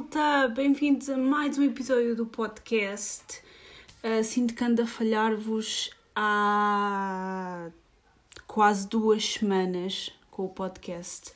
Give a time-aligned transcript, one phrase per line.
[0.00, 0.48] malta!
[0.48, 3.42] Bem-vindos a mais um episódio do podcast.
[4.02, 7.68] Uh, sinto que ando a falhar-vos há
[8.46, 11.32] quase duas semanas com o podcast.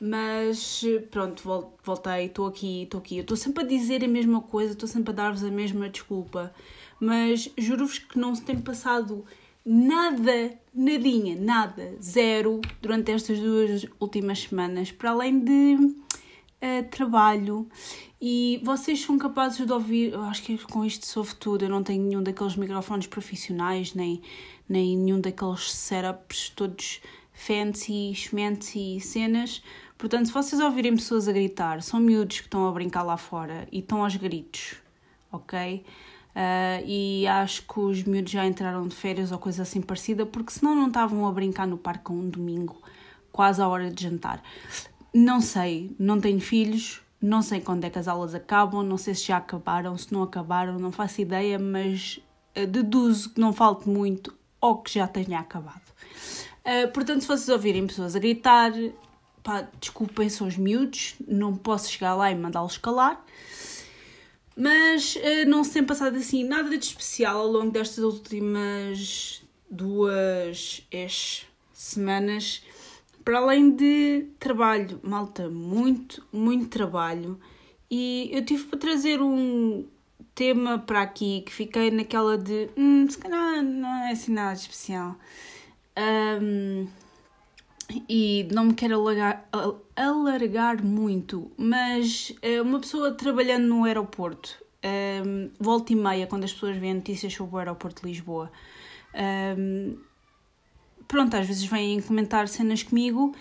[0.00, 1.42] Mas pronto,
[1.82, 3.16] voltei, estou aqui, estou aqui.
[3.16, 6.54] Eu estou sempre a dizer a mesma coisa, estou sempre a dar-vos a mesma desculpa.
[7.00, 9.24] Mas juro-vos que não se tem passado
[9.66, 16.04] nada, nadinha, nada, zero durante estas duas últimas semanas, para além de
[16.62, 17.68] uh, trabalho.
[18.20, 21.82] E vocês são capazes de ouvir, eu acho que com isto soube tudo, eu não
[21.82, 24.22] tenho nenhum daqueles microfones profissionais, nem,
[24.68, 27.00] nem nenhum daqueles setups todos
[27.34, 29.62] fancy, schmancy cenas.
[29.98, 33.68] Portanto, se vocês ouvirem pessoas a gritar, são miúdos que estão a brincar lá fora
[33.70, 34.76] e estão aos gritos,
[35.30, 35.84] ok?
[36.34, 40.52] Uh, e acho que os miúdos já entraram de férias ou coisa assim parecida, porque
[40.52, 42.82] senão não estavam a brincar no parque um domingo,
[43.30, 44.42] quase à hora de jantar.
[45.14, 49.14] Não sei, não tenho filhos, não sei quando é que as aulas acabam, não sei
[49.14, 52.20] se já acabaram, se não acabaram, não faço ideia, mas
[52.56, 55.80] uh, deduzo que não falte muito ou que já tenha acabado.
[56.66, 58.72] Uh, portanto, se vocês ouvirem pessoas a gritar,
[59.42, 63.24] pá, desculpem, são os miúdos, não posso chegar lá e mandá-los calar.
[64.56, 70.86] Mas uh, não se tem passado assim nada de especial ao longo destas últimas duas
[71.72, 72.62] semanas,
[73.24, 77.38] para além de trabalho, malta, muito, muito trabalho.
[77.90, 79.86] E eu tive para trazer um
[80.34, 85.16] tema para aqui que fiquei naquela de hum, se calhar não é assim nada especial.
[85.96, 86.86] Um,
[88.08, 89.46] e não me quero alargar,
[89.94, 94.56] alargar muito, mas eh, uma pessoa trabalhando no aeroporto,
[95.26, 98.50] um, volta e meia, quando as pessoas veem notícias sobre o aeroporto de Lisboa,
[99.58, 99.96] um,
[101.14, 103.32] pronto, às vezes vêm comentar cenas comigo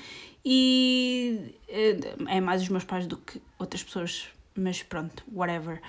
[0.45, 5.81] e eh, é mais os meus pais do que outras pessoas, mas pronto, whatever.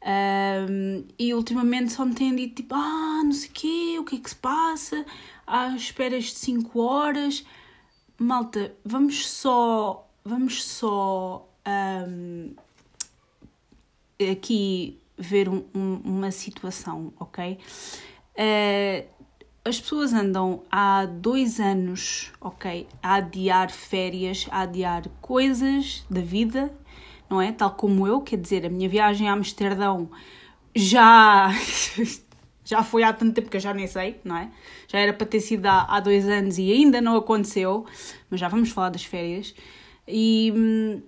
[0.00, 4.14] Um, e ultimamente só me têm dito tipo, ah, não sei o quê, o que
[4.14, 5.04] é que se passa,
[5.44, 7.44] às esperas de 5 horas
[8.16, 11.48] malta, vamos só, vamos só
[12.06, 12.54] um,
[14.30, 17.58] aqui ver um, uma situação, ok?
[18.36, 19.13] Uh,
[19.64, 26.70] as pessoas andam há dois anos, ok, a adiar férias, a adiar coisas da vida,
[27.30, 27.50] não é?
[27.50, 30.10] Tal como eu, quer dizer, a minha viagem a Amsterdão
[30.74, 31.48] já
[32.64, 34.50] já foi há tanto tempo que eu já nem sei, não é?
[34.86, 37.86] Já era para ter sido há, há dois anos e ainda não aconteceu,
[38.28, 39.54] mas já vamos falar das férias.
[40.06, 41.02] E hum,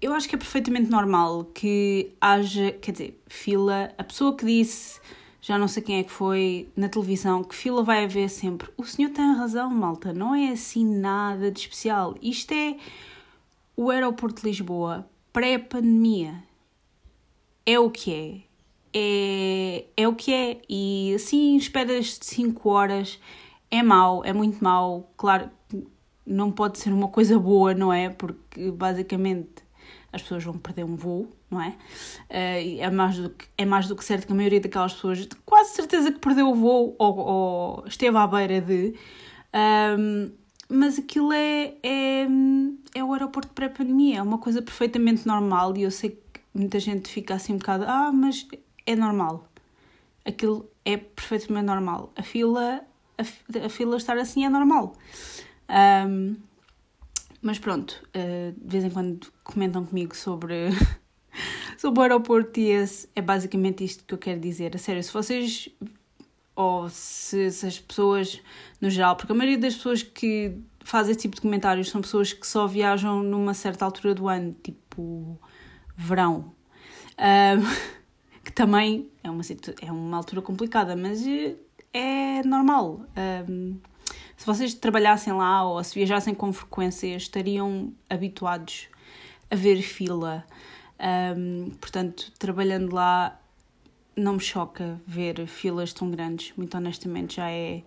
[0.00, 3.92] eu acho que é perfeitamente normal que haja, quer dizer, fila.
[3.96, 5.00] A pessoa que disse,
[5.46, 8.68] já não sei quem é que foi, na televisão, que fila vai haver sempre.
[8.76, 12.16] O senhor tem razão, malta, não é assim nada de especial.
[12.20, 12.76] Isto é
[13.76, 16.42] o aeroporto de Lisboa pré-pandemia.
[17.64, 18.46] É o que é
[18.98, 20.62] é, é o que é.
[20.68, 23.20] E assim, esperas de 5 horas
[23.70, 25.12] é mau, é muito mau.
[25.18, 25.50] Claro,
[26.24, 28.08] não pode ser uma coisa boa, não é?
[28.08, 29.62] Porque basicamente
[30.10, 31.68] as pessoas vão perder um voo, não é?
[32.30, 35.28] Uh, é, mais do que, é mais do que certo que a maioria daquelas pessoas,
[35.44, 38.94] quase certeza que perdeu o voo ou, ou esteve à beira de.
[39.98, 40.30] Um,
[40.68, 42.26] mas aquilo é, é,
[42.94, 47.08] é o aeroporto pré-pandemia, é uma coisa perfeitamente normal e eu sei que muita gente
[47.08, 48.46] fica assim um bocado, ah, mas
[48.84, 49.48] é normal.
[50.24, 52.12] Aquilo é perfeitamente normal.
[52.16, 52.80] A fila,
[53.16, 54.94] a, a fila estar assim é normal.
[55.68, 56.36] Um,
[57.40, 60.70] mas pronto, uh, de vez em quando comentam comigo sobre,
[61.86, 64.74] sobre o aeroporto e esse, é basicamente isto que eu quero dizer.
[64.74, 65.68] A sério, se vocês
[66.56, 68.42] ou se, se, as pessoas
[68.80, 72.32] no geral, porque a maioria das pessoas que fazem esse tipo de comentários são pessoas
[72.32, 75.38] que só viajam numa certa altura do ano, tipo
[75.96, 76.52] verão.
[77.16, 77.62] Um,
[78.42, 79.42] que também é uma,
[79.80, 81.54] é uma altura complicada, mas eh,
[81.92, 83.02] é normal.
[83.48, 83.78] Um,
[84.36, 88.88] se vocês trabalhassem lá ou se viajassem com frequência, estariam habituados
[89.48, 90.44] a ver fila.
[90.98, 93.38] Um, portanto, trabalhando lá,
[94.16, 97.82] não me choca ver filas tão grandes, muito honestamente, já é,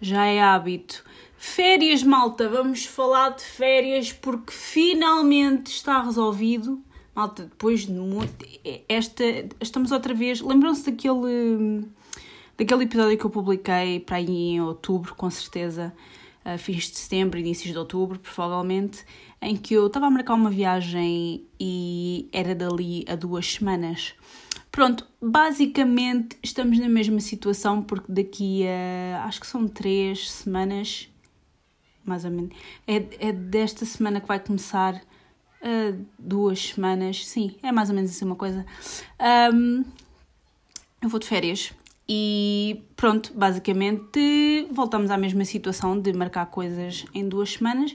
[0.00, 1.04] já é hábito.
[1.36, 6.82] Férias, malta, vamos falar de férias porque finalmente está resolvido
[7.18, 8.46] malta, depois de muito.
[8.88, 9.24] Esta,
[9.60, 10.40] estamos outra vez.
[10.40, 11.84] Lembram-se daquele,
[12.56, 15.92] daquele episódio que eu publiquei para aí em outubro, com certeza,
[16.56, 19.04] fins de setembro, inícios de outubro, provavelmente,
[19.42, 24.14] em que eu estava a marcar uma viagem e era dali a duas semanas.
[24.70, 31.08] Pronto, basicamente estamos na mesma situação porque daqui a acho que são três semanas,
[32.04, 32.56] mais ou menos,
[32.86, 38.10] é, é desta semana que vai começar uh, duas semanas, sim, é mais ou menos
[38.10, 38.64] assim uma coisa.
[39.52, 39.84] Um,
[41.02, 41.72] eu vou de férias
[42.08, 47.94] e pronto, basicamente voltamos à mesma situação de marcar coisas em duas semanas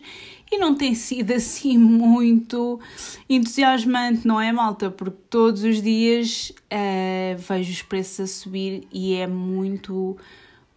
[0.52, 2.80] e não tem sido assim muito
[3.28, 4.92] entusiasmante, não é, malta?
[4.92, 10.16] Porque todos os dias uh, vejo os preços a subir e é muito,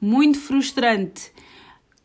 [0.00, 1.30] muito frustrante.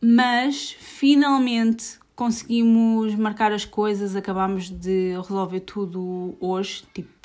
[0.00, 7.21] Mas finalmente conseguimos marcar as coisas, acabamos de resolver tudo hoje, tipo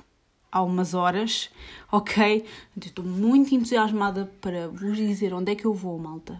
[0.51, 1.49] há umas horas,
[1.91, 2.45] ok?
[2.83, 6.39] Estou muito entusiasmada para vos dizer onde é que eu vou, malta.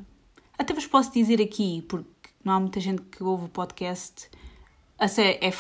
[0.58, 4.30] Até vos posso dizer aqui, porque não há muita gente que ouve o podcast.
[4.98, 5.52] Essa é,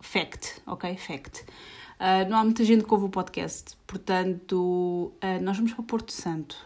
[0.00, 0.96] fact, ok?
[0.96, 1.44] Fact.
[2.02, 6.12] Uh, não há muita gente que ouve o podcast, portanto, uh, nós vamos para Porto
[6.12, 6.56] Santo,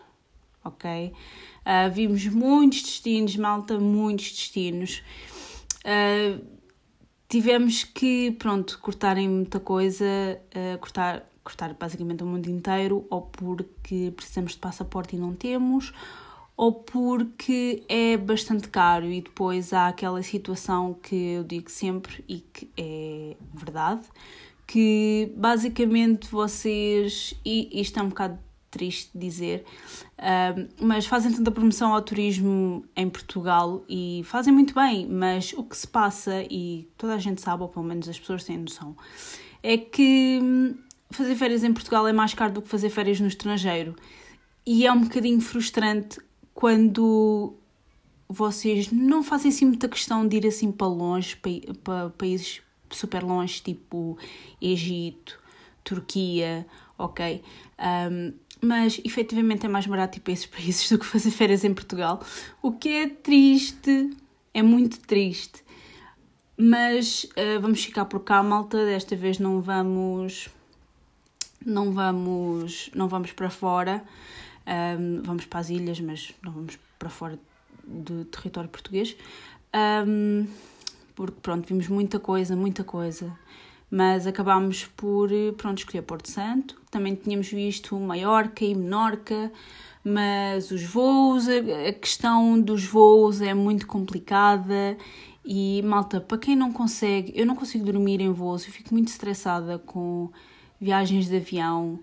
[0.65, 1.13] ok?
[1.61, 5.03] Uh, vimos muitos destinos, malta, muitos destinos.
[7.29, 10.07] Tivemos que, pronto, cortarem muita coisa,
[10.81, 15.93] cortar, cortar basicamente o mundo inteiro, ou porque precisamos de passaporte e não temos,
[16.57, 19.07] ou porque é bastante caro.
[19.07, 24.03] E depois há aquela situação que eu digo sempre e que é verdade,
[24.67, 28.39] que basicamente vocês, e isto é um bocado
[28.77, 29.65] triste dizer,
[30.81, 35.77] mas fazem tanta promoção ao turismo em Portugal e fazem muito bem, mas o que
[35.77, 38.95] se passa, e toda a gente sabe, ou pelo menos as pessoas têm noção,
[39.63, 40.75] é que hum,
[41.11, 43.97] fazer férias em Portugal é mais caro do que fazer férias no estrangeiro.
[44.67, 46.19] E é um bocadinho frustrante
[46.53, 47.55] quando
[48.29, 51.37] vocês não fazem assim muita questão de ir assim para longe,
[51.85, 54.19] para, países super longe, tipo
[54.61, 55.41] Egito,
[55.85, 56.67] Turquia,
[56.99, 57.43] ok?
[58.11, 61.75] Um, mas efetivamente é mais barato ir para esses países do que fazer férias em
[61.75, 62.21] Portugal,
[62.63, 64.11] o que é triste,
[64.53, 65.65] é muito triste.
[66.57, 68.79] Mas uh, vamos ficar por cá, malta.
[68.87, 70.49] Desta vez não vamos,
[71.65, 74.03] não vamos, não vamos para fora.
[74.67, 77.39] Um, vamos para as ilhas, mas não vamos para fora
[77.85, 79.15] do território português.
[80.07, 80.47] Um,
[81.15, 83.31] porque pronto, vimos muita coisa, muita coisa.
[83.91, 86.81] Mas acabámos por pronto, escolher Porto Santo.
[86.97, 89.53] Também tínhamos visto Maiorca e Menorca,
[90.03, 94.97] mas os voos, a questão dos voos é muito complicada.
[95.45, 99.09] E malta, para quem não consegue, eu não consigo dormir em voos, eu fico muito
[99.09, 100.31] estressada com
[100.81, 102.01] viagens de avião.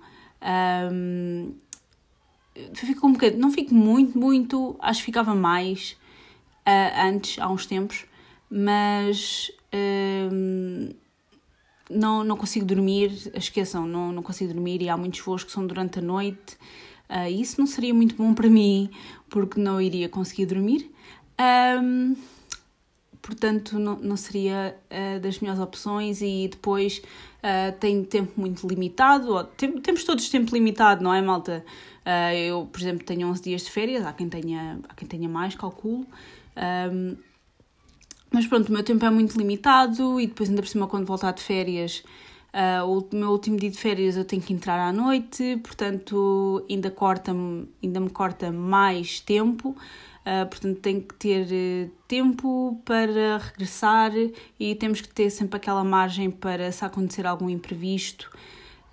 [0.94, 1.56] Um,
[2.76, 5.98] fico um bocadinho, não fico muito, muito, acho que ficava mais
[6.68, 8.06] uh, antes, há uns tempos,
[8.48, 10.96] mas uh,
[11.90, 15.66] não, não consigo dormir, esqueçam, não, não consigo dormir e há muitos voos que são
[15.66, 16.58] durante a noite.
[17.10, 18.90] Uh, isso não seria muito bom para mim,
[19.30, 20.90] porque não iria conseguir dormir.
[21.82, 22.16] Um,
[23.22, 26.22] portanto, não, não seria uh, das melhores opções.
[26.22, 27.02] E depois
[27.44, 31.64] uh, tenho tempo muito limitado, ou, tem, temos todos tempo limitado, não é, malta?
[32.36, 35.56] Eu, por exemplo, tenho 11 dias de férias, há quem tenha, há quem tenha mais,
[35.56, 36.06] calculo.
[36.92, 37.16] Um,
[38.34, 41.32] mas pronto, o meu tempo é muito limitado e depois, ainda por cima, quando voltar
[41.34, 42.04] de férias,
[42.52, 46.90] uh, o meu último dia de férias eu tenho que entrar à noite, portanto, ainda,
[46.90, 49.78] corta -me, ainda me corta mais tempo.
[50.26, 54.12] Uh, portanto, tenho que ter uh, tempo para regressar
[54.60, 58.32] e temos que ter sempre aquela margem para, se acontecer algum imprevisto,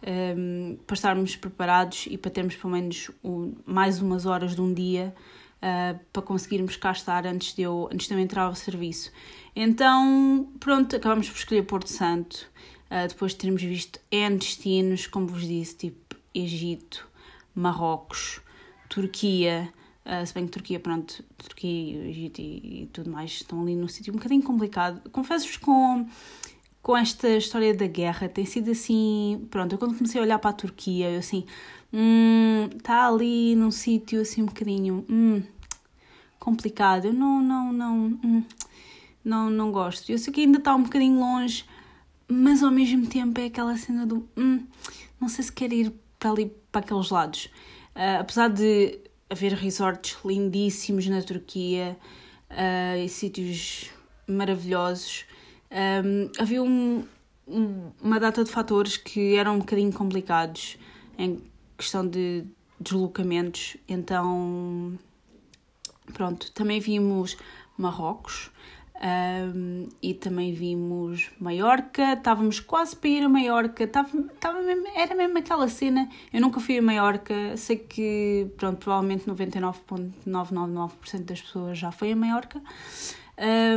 [0.07, 4.75] um, para estarmos preparados e para termos pelo menos um, mais umas horas de um
[4.75, 5.15] dia
[5.63, 9.13] uh, para conseguirmos cá estar antes de, eu, antes de eu entrar ao serviço.
[9.55, 12.47] Então, pronto, acabamos por escolher Porto Santo,
[12.87, 17.09] uh, depois de termos visto N destinos, como vos disse, tipo Egito,
[17.55, 18.41] Marrocos,
[18.89, 23.77] Turquia, Uh, se bem que Turquia, pronto, Turquia, Egito e, e, tudo mais estão ali
[23.77, 25.09] num sítio um bocadinho complicado.
[25.11, 26.07] Confesso-vos com
[26.83, 29.47] com esta história da guerra tem sido assim.
[29.51, 31.45] Pronto, eu quando comecei a olhar para a Turquia, eu assim.
[31.93, 35.05] Hum, está ali num sítio assim um bocadinho.
[35.09, 35.43] Hum,
[36.39, 37.07] complicado.
[37.07, 37.97] Eu não, não, não.
[38.25, 38.45] Hum,
[39.25, 40.11] não, não gosto.
[40.11, 41.65] Eu sei que ainda está um bocadinho longe,
[42.29, 44.29] mas ao mesmo tempo é aquela cena do.
[44.37, 44.65] Hum,
[45.21, 47.47] não sei se quero ir para ali, para aqueles lados.
[47.95, 51.97] Uh, apesar de haver resorts lindíssimos na Turquia
[52.51, 53.91] uh, e sítios
[54.27, 55.25] maravilhosos
[55.71, 57.05] um, havia um,
[57.47, 60.77] um, uma data de fatores que eram um bocadinho complicados
[61.17, 61.41] em
[61.81, 62.45] questão de
[62.79, 64.99] deslocamentos, então
[66.13, 67.37] pronto, também vimos
[67.77, 68.51] Marrocos
[69.03, 75.15] um, e também vimos Maiorca, estávamos quase para ir a Maiorca, estava, estava mesmo, era
[75.15, 81.79] mesmo aquela cena, eu nunca fui a Maiorca, sei que pronto, provavelmente 99,999% das pessoas
[81.79, 82.61] já foi a Maiorca,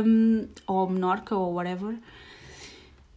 [0.04, 1.96] um, ou Menorca, ou whatever.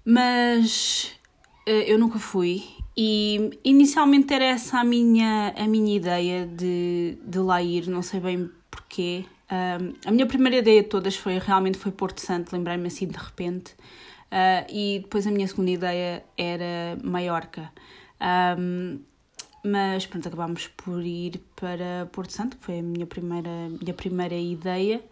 [0.06, 1.20] Mas
[1.68, 2.64] uh, eu nunca fui
[2.98, 8.20] e inicialmente era essa a minha, a minha ideia de, de lá ir, não sei
[8.20, 9.24] bem porquê.
[9.52, 13.18] Um, a minha primeira ideia de todas foi realmente foi Porto Santo, lembrei-me assim de
[13.18, 13.74] repente.
[14.32, 17.72] Uh, e depois a minha segunda ideia era Maiorca.
[18.60, 19.00] Um,
[19.64, 24.36] mas pronto, acabámos por ir para Porto Santo, que foi a minha primeira, minha primeira
[24.36, 25.04] ideia.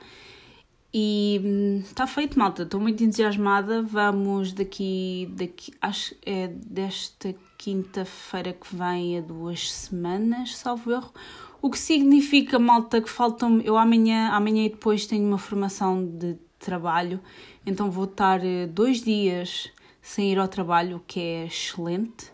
[0.97, 2.63] E está hum, feito, malta.
[2.63, 3.81] Estou muito entusiasmada.
[3.81, 11.13] Vamos daqui, daqui acho é desta quinta-feira que vem a duas semanas, salvo erro.
[11.61, 13.59] O que significa, malta, que faltam.
[13.59, 17.19] Eu amanhã, amanhã e depois tenho uma formação de trabalho,
[17.65, 19.69] então vou estar eh, dois dias
[20.01, 22.31] sem ir ao trabalho, o que é excelente.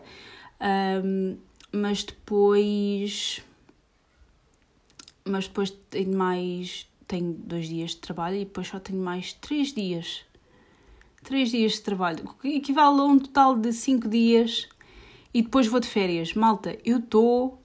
[1.04, 1.36] Um,
[1.72, 3.42] mas depois.
[5.24, 6.86] Mas depois tenho mais.
[7.12, 10.24] Tenho dois dias de trabalho e depois só tenho mais três dias.
[11.22, 14.66] Três dias de trabalho, o que equivale a um total de cinco dias
[15.34, 16.32] e depois vou de férias.
[16.32, 17.60] Malta, eu estou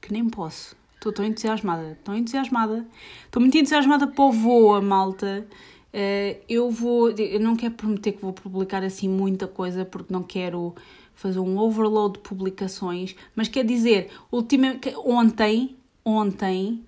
[0.00, 0.76] que nem posso.
[0.94, 2.86] Estou tão entusiasmada, tão entusiasmada.
[3.24, 5.44] Estou muito entusiasmada para o voa, malta.
[5.92, 10.22] Uh, eu vou, eu não quero prometer que vou publicar assim muita coisa porque não
[10.22, 10.76] quero
[11.12, 15.74] fazer um overload de publicações, mas quer dizer, ultima, ontem,
[16.04, 16.84] ontem,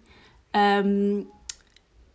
[0.85, 1.27] um,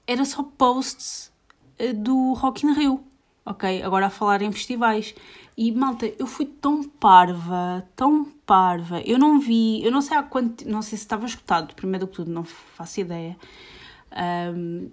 [0.08, 1.32] era só posts
[1.78, 3.04] eh, do Rock in Rio,
[3.46, 3.82] ok?
[3.84, 5.16] Agora a falar em festivais.
[5.56, 9.02] E malta, eu fui tão parva, tão parva.
[9.02, 12.14] Eu não vi, eu não sei há quanto, não sei se estava escutado, primeiro que
[12.14, 13.38] tudo, não faço ideia.
[14.56, 14.90] Um,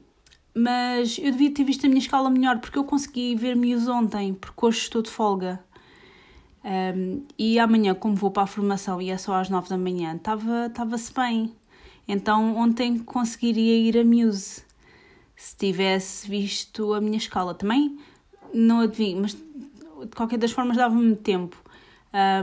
[0.54, 4.34] mas eu devia ter visto a minha escala melhor porque eu consegui ver Muse ontem,
[4.34, 5.62] porque hoje estou de folga.
[6.62, 10.16] Um, e amanhã, como vou para a formação e é só às nove da manhã,
[10.16, 11.54] estava-se bem.
[12.06, 14.62] Então ontem conseguiria ir a Muse
[15.40, 17.54] se tivesse visto a minha escala.
[17.54, 17.98] Também
[18.52, 21.56] não adivinho, mas de qualquer das formas dava-me tempo.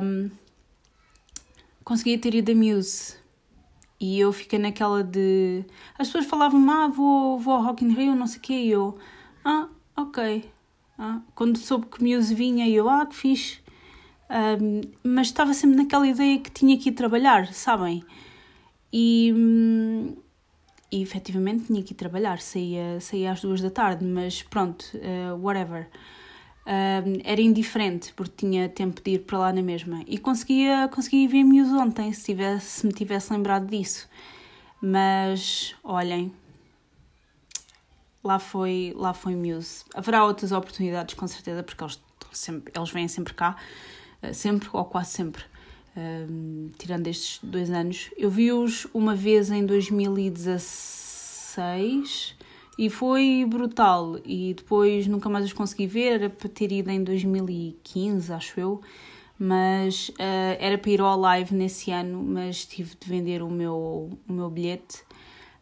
[0.02, 0.32] Um,
[1.84, 3.16] conseguia ter ido a Muse.
[4.00, 5.64] E eu fiquei naquela de.
[5.96, 8.54] As pessoas falavam, ah, vou, vou ao Rock in Rio, não sei o quê.
[8.54, 8.98] E eu,
[9.46, 10.50] ah, ok.
[10.98, 13.60] Ah, quando soube que Muse vinha, eu, ah, que fixe.
[14.28, 18.04] Um, mas estava sempre naquela ideia que tinha que ir trabalhar, sabem?
[18.92, 19.32] E,
[20.92, 25.36] e efetivamente tinha que ir trabalhar, saía, saía às duas da tarde, mas pronto, uh,
[25.36, 25.90] whatever.
[26.66, 31.28] Um, era indiferente porque tinha tempo de ir para lá na mesma e conseguia, conseguia
[31.30, 34.10] ver Muse ontem se, tivesse, se me tivesse lembrado disso.
[34.82, 36.32] Mas olhem,
[38.22, 39.86] lá foi, lá foi Muse.
[39.94, 42.02] Haverá outras oportunidades com certeza porque eles,
[42.34, 43.56] sempre, eles vêm sempre cá
[44.22, 45.44] eh, sempre ou quase sempre,
[46.78, 48.12] tirando estes dois anos.
[48.18, 52.36] Eu vi-os uma vez em 2016
[52.78, 54.20] e foi brutal.
[54.24, 58.82] E depois nunca mais os consegui ver, era para ter ido em 2015, acho eu.
[59.40, 64.10] Mas uh, era para ir ao live nesse ano, mas tive de vender o meu,
[64.28, 65.04] o meu bilhete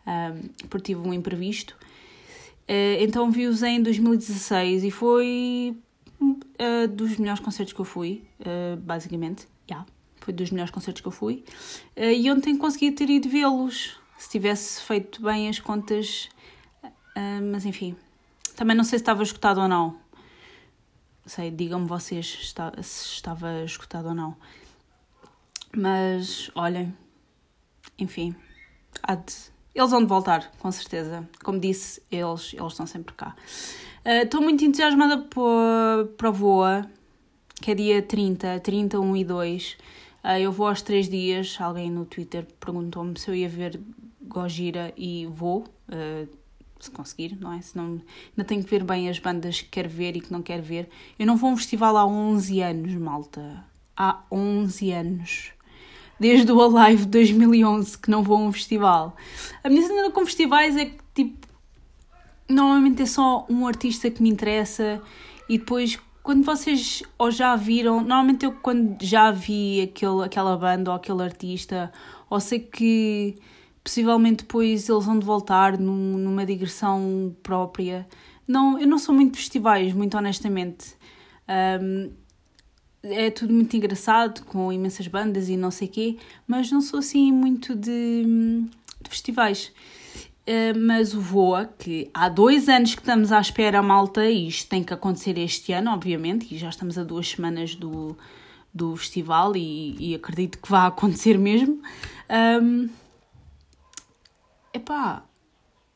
[0.08, 1.76] um, porque tive um imprevisto.
[2.68, 5.78] Uh, então vi-os em 2016 e foi
[6.22, 8.24] uh, dos melhores concertos que eu fui,
[8.80, 9.48] basicamente.
[9.70, 9.86] Yeah,
[10.26, 11.44] foi dos melhores concertos que eu fui.
[11.96, 16.30] Uh, e ontem consegui ter ido vê-los, se tivesse feito bem as contas.
[17.52, 17.96] mas enfim,
[18.56, 19.98] também não sei se estava escutado ou não.
[21.26, 24.36] Sei, digam-me vocês se estava escutado ou não.
[25.76, 26.96] Mas olhem,
[27.98, 28.36] enfim,
[29.04, 29.34] há de,
[29.74, 31.28] eles vão de voltar, com certeza.
[31.44, 33.36] Como disse, eles, eles estão sempre cá.
[34.06, 36.90] Estou uh, muito entusiasmada para a Voa,
[37.62, 39.78] que é dia 30, 30, 1 e 2.
[40.26, 41.56] Uh, eu vou aos 3 dias.
[41.60, 43.80] Alguém no Twitter perguntou-me se eu ia ver
[44.24, 45.66] Gojira e vou.
[45.88, 46.28] Uh,
[46.80, 47.62] se conseguir, não é?
[47.62, 48.02] Senão
[48.32, 50.90] ainda tenho que ver bem as bandas que quero ver e que não quero ver.
[51.18, 53.64] Eu não vou a um festival há 11 anos, malta.
[53.96, 55.52] Há 11 anos.
[56.20, 59.16] Desde o Alive 2011 que não vou a um festival.
[59.64, 61.48] A minha cena com festivais é que, tipo,
[62.50, 65.02] normalmente é só um artista que me interessa
[65.48, 70.90] e depois quando vocês ou já viram, normalmente eu quando já vi aquele, aquela banda
[70.90, 71.92] ou aquele artista,
[72.28, 73.36] ou sei que
[73.84, 78.08] possivelmente depois eles vão de voltar num, numa digressão própria.
[78.48, 80.96] Não, eu não sou muito de festivais, muito honestamente.
[81.80, 82.10] Um,
[83.04, 86.18] é tudo muito engraçado, com imensas bandas e não sei quê,
[86.48, 88.24] mas não sou assim muito de,
[89.00, 89.72] de festivais.
[90.48, 94.70] Uh, mas o Voa, que há dois anos que estamos à espera, malta, e isto
[94.70, 98.16] tem que acontecer este ano, obviamente, e já estamos a duas semanas do,
[98.72, 101.82] do festival e, e acredito que vai acontecer mesmo.
[102.62, 102.90] Um,
[104.72, 105.24] epá,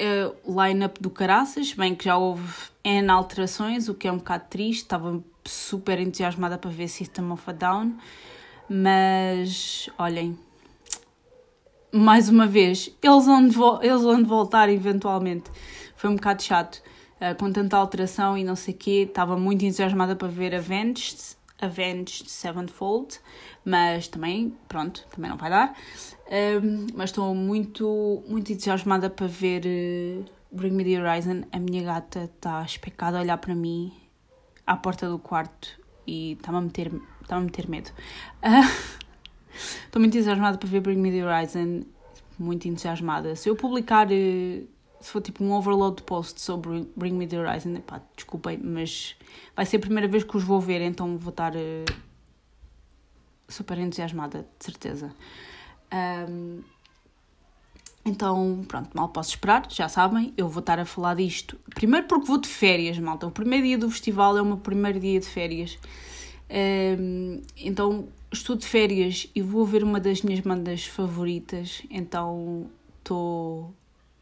[0.02, 2.52] uh, line-up do Caraças, bem que já houve
[2.84, 7.44] N alterações, o que é um bocado triste, estava super entusiasmada para ver System of
[7.48, 7.98] a Down,
[8.68, 10.38] mas olhem,
[11.92, 15.50] mais uma vez, eles vão, eles vão voltar eventualmente.
[15.96, 16.82] Foi um bocado chato,
[17.20, 19.06] uh, com tanta alteração e não sei o quê.
[19.08, 21.18] Estava muito entusiasmada para ver Avenged,
[21.62, 23.20] Avenged Sevenfold,
[23.66, 25.76] mas também, pronto, também não vai dar.
[26.64, 31.44] Um, mas estou muito, muito entusiasmada para ver uh, Bring Me the Horizon.
[31.52, 33.92] A minha gata está especada a olhar para mim
[34.66, 36.92] à porta do quarto e está-me a meter,
[37.22, 37.90] está a meter medo.
[38.44, 39.00] Uh,
[39.86, 41.84] Estou muito entusiasmada para ver Bring Me the Horizon.
[42.38, 43.36] Muito entusiasmada.
[43.36, 44.64] Se eu publicar, eh,
[45.02, 49.16] se for tipo um overload de posts sobre Bring Me the Horizon, pá, desculpem, mas
[49.56, 51.86] vai ser a primeira vez que os vou ver, então vou estar uh,
[53.48, 55.14] super entusiasmada, de certeza.
[56.30, 56.62] Um,
[58.06, 61.60] então, pronto, mal posso esperar, já sabem, eu vou estar a falar disto.
[61.76, 63.28] Primeiro porque vou de férias, malta.
[63.28, 65.78] O primeiro dia do festival é o meu primeiro dia de férias.
[66.50, 72.70] Um, então, estou de férias e vou ver uma das minhas bandas favoritas, então
[73.00, 73.74] estou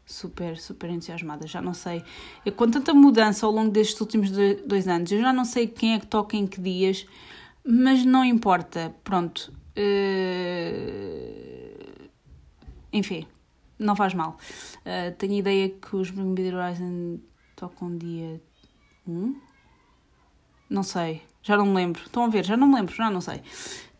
[0.06, 1.46] super, super entusiasmada.
[1.46, 2.02] Já não sei,
[2.44, 4.30] eu, com tanta mudança ao longo destes últimos
[4.66, 7.06] dois anos, eu já não sei quem é que toca em que dias,
[7.64, 9.52] mas não importa, pronto.
[9.76, 10.48] Uh...
[12.92, 13.26] Enfim,
[13.78, 14.38] não faz mal.
[14.78, 17.18] Uh, tenho ideia que os Bring Me The Horizon
[17.54, 18.40] tocam dia
[19.06, 19.36] 1?
[20.70, 22.02] Não sei, já não me lembro.
[22.02, 23.42] Estão a ver, já não me lembro, já não sei.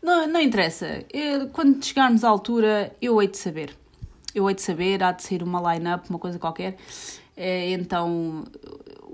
[0.02, 1.04] Não, não interessa.
[1.12, 3.74] Eu, quando chegarmos à altura, eu hei de saber.
[4.34, 6.76] Eu hei de saber, há de sair uma line-up, uma coisa qualquer.
[7.36, 8.44] É, então,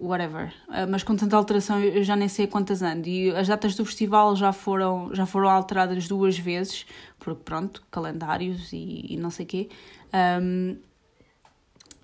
[0.01, 0.53] whatever.
[0.69, 3.09] Ah, mas com tanta alteração, eu já nem sei quantas ando.
[3.09, 6.87] E as datas do festival já foram, já foram alteradas duas vezes,
[7.19, 9.69] porque pronto, calendários e, e não sei o quê.
[10.43, 10.77] Um,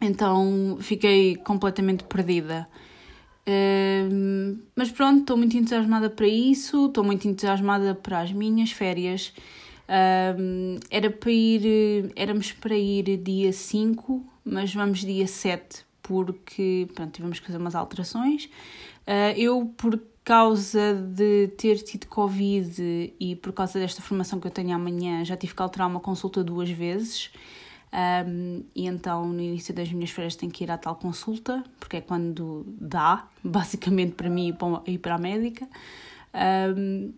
[0.01, 2.67] então, fiquei completamente perdida
[4.76, 9.32] mas pronto, estou muito entusiasmada para isso, estou muito entusiasmada para as minhas férias.
[10.90, 17.38] era para ir, éramos para ir dia 5, mas vamos dia 7 porque pronto, tivemos
[17.38, 18.46] que fazer umas alterações.
[19.07, 24.50] Uh, eu, por causa de ter tido Covid e por causa desta formação que eu
[24.50, 27.31] tenho amanhã, já tive que alterar uma consulta duas vezes.
[27.92, 31.96] Um, e então no início das minhas férias tenho que ir à tal consulta, porque
[31.96, 35.68] é quando dá, basicamente para mim e para a médica.
[36.76, 37.12] Um,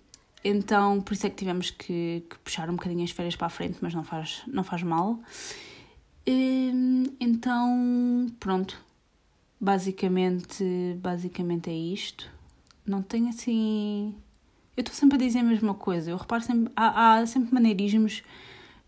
[0.45, 3.51] então por isso é que tivemos que, que, puxar um bocadinho as férias para a
[3.51, 5.19] frente, mas não faz, não faz mal.
[6.27, 8.81] Um, então pronto,
[9.61, 10.65] basicamente,
[10.99, 12.31] basicamente é isto.
[12.87, 14.15] Não tenho assim.
[14.77, 16.11] Eu estou sempre a dizer a mesma coisa.
[16.11, 16.73] Eu reparo sempre.
[16.75, 18.23] Há, há sempre maneirismos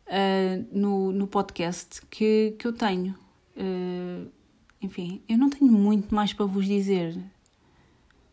[0.07, 3.15] uh, no, no podcast que, que eu tenho.
[3.57, 4.31] Uh,
[4.81, 7.17] enfim, eu não tenho muito mais para vos dizer.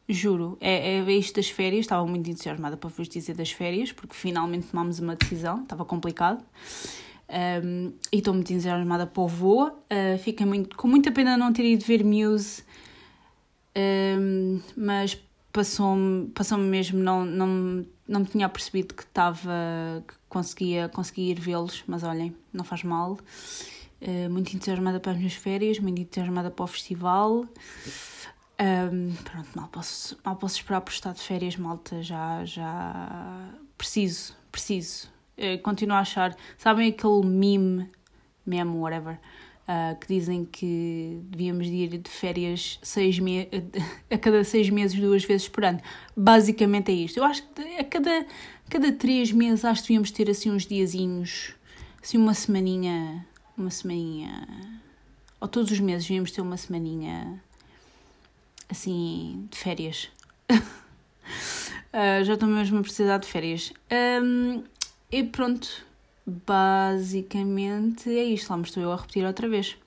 [0.07, 1.81] Juro, é, é isto das férias.
[1.81, 6.43] Estava muito entusiasmada para vos dizer das férias, porque finalmente tomámos uma decisão, estava complicado.
[7.63, 9.67] Um, e estou muito entusiasmada para o voo.
[9.67, 12.63] Uh, fiquei muito, com muita pena não ter ido ver Muse,
[14.19, 15.17] um, mas
[15.51, 21.39] passou-me passou mesmo, não, não, não me tinha percebido que estava, que conseguia, conseguia ir
[21.39, 23.17] vê-los, mas olhem, não faz mal.
[24.01, 27.45] Uh, muito entusiasmada para as minhas férias, muito entusiasmada para o festival.
[28.59, 32.01] Um, pronto, mal posso, mal posso esperar por estar de férias, malta.
[32.01, 35.09] Já, já preciso, preciso.
[35.37, 36.35] Uh, continuo a achar.
[36.57, 37.89] Sabem aquele meme,
[38.45, 39.19] meme, whatever,
[39.67, 43.47] uh, que dizem que devíamos ir de férias seis me
[44.09, 45.79] a cada seis meses, duas vezes por ano.
[46.15, 47.17] Basicamente é isto.
[47.17, 48.25] Eu acho que a cada,
[48.69, 51.53] cada três meses acho que devíamos ter assim uns diazinhos,
[52.01, 53.25] assim uma semaninha,
[53.57, 54.47] uma semaninha,
[55.39, 57.41] ou todos os meses devíamos ter uma semaninha
[58.69, 60.09] assim de férias.
[60.49, 63.73] uh, já estou mesmo a precisar de férias.
[64.23, 64.63] Um,
[65.11, 65.85] e pronto,
[66.25, 68.49] basicamente é isto.
[68.49, 69.77] Lá me estou eu a repetir outra vez.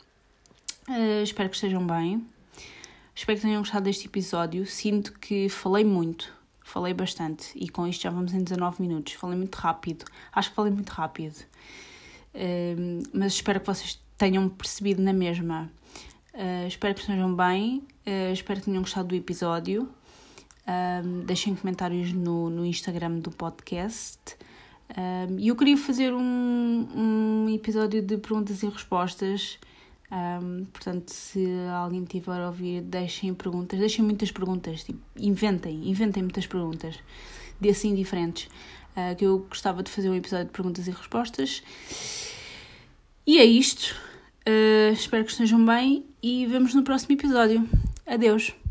[0.89, 2.27] Uh, espero que estejam bem.
[3.15, 4.67] Espero que tenham gostado deste episódio.
[4.67, 9.13] Sinto que falei muito, falei bastante e com isto já vamos em 19 minutos.
[9.13, 11.37] Falei muito rápido, acho que falei muito rápido,
[12.35, 15.71] uh, mas espero que vocês tenham percebido na mesma.
[16.35, 19.89] Uh, espero que estejam bem, uh, espero que tenham gostado do episódio.
[21.25, 24.37] deixem comentários no, no Instagram do podcast.
[25.39, 29.59] E eu queria fazer um, um episódio de perguntas e respostas.
[30.11, 36.23] Um, portanto, se alguém tiver a ouvir, deixem perguntas, deixem muitas perguntas, tipo, inventem, inventem
[36.23, 36.99] muitas perguntas,
[37.61, 38.49] de assim diferentes.
[38.97, 41.63] Uh, que eu gostava de fazer um episódio de perguntas e respostas.
[43.27, 43.95] E é isto.
[44.47, 47.69] Uh, espero que estejam bem e vemos no próximo episódio.
[48.07, 48.64] Adeus!